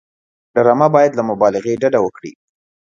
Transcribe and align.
ډرامه 0.55 0.87
باید 0.95 1.11
له 1.15 1.23
مبالغې 1.29 1.79
ډډه 1.81 1.99
وکړي 2.01 2.31